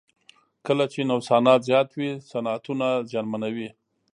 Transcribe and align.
کله 0.65 0.85
چې 0.93 0.99
نوسانات 1.09 1.59
زیات 1.69 1.89
وي 1.97 2.09
صنعتونه 2.29 2.87
زیانمنوي. 3.09 3.69